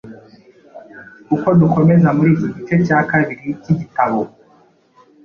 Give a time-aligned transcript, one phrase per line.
[1.35, 4.19] Uko dukomeza muri iki gice cya kabiri cy’igitabo,